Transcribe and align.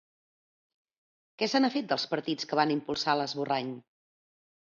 Què 1.41 1.49
se 1.51 1.61
n’ha 1.61 1.69
fet, 1.75 1.85
dels 1.91 2.07
partits 2.15 2.49
que 2.53 2.59
van 2.61 2.73
impulsar 2.77 3.17
l’esborrany? 3.19 3.69